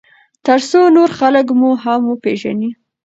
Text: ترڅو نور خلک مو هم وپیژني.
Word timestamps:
ترڅو 0.45 0.81
نور 0.95 1.09
خلک 1.19 1.47
مو 1.59 1.69
هم 1.83 2.01
وپیژني. 2.07 2.69